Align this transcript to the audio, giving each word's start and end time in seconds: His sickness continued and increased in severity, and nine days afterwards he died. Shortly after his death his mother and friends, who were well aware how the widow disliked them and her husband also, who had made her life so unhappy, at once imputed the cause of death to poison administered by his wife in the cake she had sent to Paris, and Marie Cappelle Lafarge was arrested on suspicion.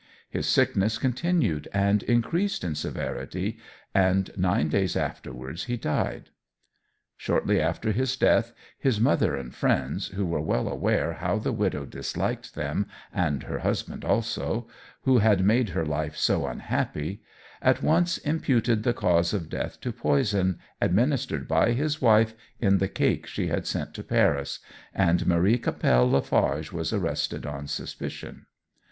His 0.31 0.47
sickness 0.47 0.97
continued 0.97 1.67
and 1.71 2.01
increased 2.01 2.63
in 2.63 2.73
severity, 2.73 3.59
and 3.93 4.31
nine 4.35 4.67
days 4.67 4.95
afterwards 4.95 5.65
he 5.65 5.77
died. 5.77 6.31
Shortly 7.17 7.61
after 7.61 7.91
his 7.91 8.15
death 8.17 8.51
his 8.79 8.99
mother 8.99 9.35
and 9.35 9.53
friends, 9.53 10.07
who 10.07 10.25
were 10.25 10.41
well 10.41 10.67
aware 10.67 11.13
how 11.13 11.37
the 11.37 11.51
widow 11.51 11.85
disliked 11.85 12.55
them 12.55 12.87
and 13.13 13.43
her 13.43 13.59
husband 13.59 14.03
also, 14.03 14.67
who 15.03 15.19
had 15.19 15.45
made 15.45 15.69
her 15.69 15.85
life 15.85 16.17
so 16.17 16.47
unhappy, 16.47 17.21
at 17.61 17.83
once 17.83 18.17
imputed 18.17 18.81
the 18.81 18.93
cause 18.95 19.35
of 19.35 19.49
death 19.49 19.79
to 19.81 19.91
poison 19.91 20.57
administered 20.81 21.47
by 21.47 21.73
his 21.73 22.01
wife 22.01 22.33
in 22.59 22.79
the 22.79 22.87
cake 22.89 23.27
she 23.27 23.49
had 23.49 23.67
sent 23.67 23.93
to 23.93 24.03
Paris, 24.03 24.61
and 24.95 25.27
Marie 25.27 25.59
Cappelle 25.59 26.09
Lafarge 26.09 26.71
was 26.71 26.91
arrested 26.91 27.45
on 27.45 27.67
suspicion. 27.67 28.47